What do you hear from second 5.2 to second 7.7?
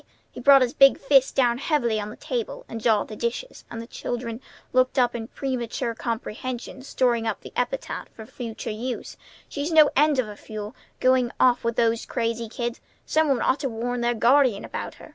premature comprehension, storing up the